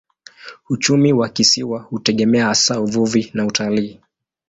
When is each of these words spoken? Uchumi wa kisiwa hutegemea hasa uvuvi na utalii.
Uchumi 0.69 1.13
wa 1.13 1.29
kisiwa 1.29 1.79
hutegemea 1.81 2.45
hasa 2.45 2.81
uvuvi 2.81 3.31
na 3.33 3.45
utalii. 3.45 3.99